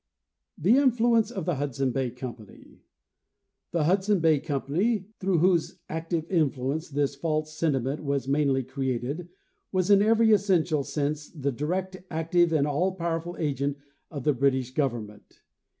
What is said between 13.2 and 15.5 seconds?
agent of the British government.